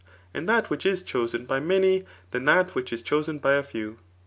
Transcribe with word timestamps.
And 0.33 0.49
that 0.49 0.71
which 0.71 0.83
is 0.83 1.03
chosen 1.03 1.45
by 1.45 1.59
maay 1.59 2.03
than 2.31 2.45
that 2.45 2.73
which 2.73 2.91
as 2.91 3.03
dhoeen 3.03 3.39
by 3.39 3.53
a 3.53 3.61
£ew. 3.61 3.97